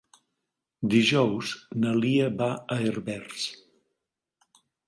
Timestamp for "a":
2.77-2.81